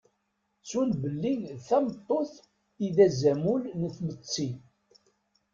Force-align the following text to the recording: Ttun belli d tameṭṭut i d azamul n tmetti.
Ttun 0.59 0.89
belli 1.01 1.33
d 1.55 1.59
tameṭṭut 1.67 2.31
i 2.85 2.87
d 2.95 2.97
azamul 3.05 3.63
n 3.79 3.81
tmetti. 3.95 4.49